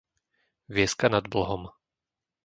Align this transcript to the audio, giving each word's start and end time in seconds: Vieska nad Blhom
Vieska 0.69 1.09
nad 1.09 1.29
Blhom 1.29 1.69